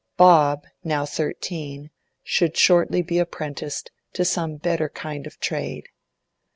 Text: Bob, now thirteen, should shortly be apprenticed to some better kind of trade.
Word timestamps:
Bob, 0.17 0.63
now 0.83 1.05
thirteen, 1.05 1.91
should 2.23 2.57
shortly 2.57 3.03
be 3.03 3.19
apprenticed 3.19 3.91
to 4.13 4.25
some 4.25 4.55
better 4.55 4.89
kind 4.89 5.27
of 5.27 5.39
trade. 5.39 5.89